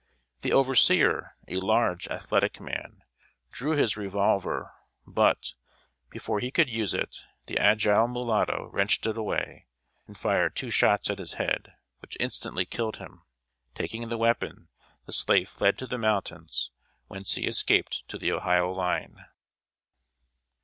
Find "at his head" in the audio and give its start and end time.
11.11-11.73